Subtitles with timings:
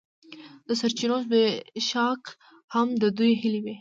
[0.67, 2.23] د سرچینو زبېښاک
[2.73, 3.69] هم د دوی هیلې وې.